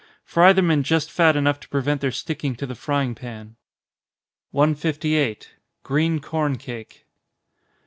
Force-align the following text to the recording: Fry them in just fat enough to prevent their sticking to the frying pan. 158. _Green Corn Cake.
Fry 0.23 0.51
them 0.51 0.71
in 0.71 0.81
just 0.81 1.11
fat 1.11 1.35
enough 1.35 1.59
to 1.59 1.69
prevent 1.69 2.01
their 2.01 2.11
sticking 2.11 2.55
to 2.55 2.65
the 2.65 2.73
frying 2.73 3.13
pan. 3.13 3.55
158. 4.49 5.51
_Green 5.85 6.19
Corn 6.19 6.57
Cake. 6.57 7.05